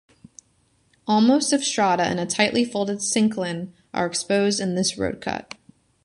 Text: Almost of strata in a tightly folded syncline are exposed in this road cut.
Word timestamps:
Almost 1.05 1.53
of 1.53 1.63
strata 1.63 2.09
in 2.11 2.17
a 2.17 2.25
tightly 2.25 2.65
folded 2.65 3.01
syncline 3.01 3.71
are 3.93 4.07
exposed 4.07 4.59
in 4.59 4.73
this 4.73 4.97
road 4.97 5.21
cut. 5.21 5.53